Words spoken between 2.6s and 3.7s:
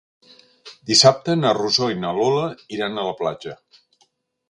iran a la platja.